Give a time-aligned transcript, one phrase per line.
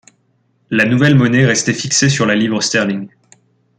[0.71, 3.07] La nouvelle monnaie restait fixée sur la livre sterling.